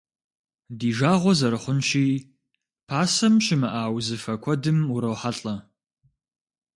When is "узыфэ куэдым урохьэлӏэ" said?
3.95-5.55